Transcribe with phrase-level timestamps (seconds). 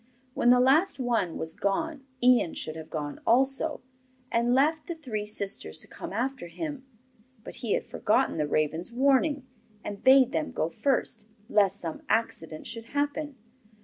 [0.33, 3.81] When the last one was gone, Ian should have gone also,
[4.31, 6.83] and left the three sisters to come after him;
[7.43, 9.45] but he had forgotten the raven's warning,
[9.83, 13.35] and bade them go first, lest some accident should happen.